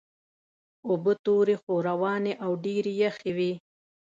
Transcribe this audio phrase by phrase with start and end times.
[0.87, 3.51] اوبه تورې خو روانې او ډېرې یخې وې.